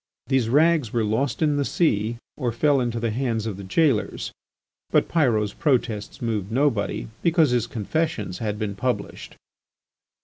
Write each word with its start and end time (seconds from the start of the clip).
These 0.25 0.49
rags 0.49 0.91
were 0.91 1.03
lost 1.03 1.43
in 1.43 1.57
the 1.57 1.63
sea 1.63 2.17
or 2.35 2.51
fell 2.51 2.81
into 2.81 2.99
the 2.99 3.11
hands 3.11 3.45
of 3.45 3.55
the 3.55 3.63
gaolers. 3.63 4.31
But 4.89 5.07
Pyrot's 5.07 5.53
protests 5.53 6.23
moved 6.23 6.51
nobody 6.51 7.07
because 7.21 7.51
his 7.51 7.67
confessions 7.67 8.39
had 8.39 8.57
been 8.57 8.73
published. 8.75 9.35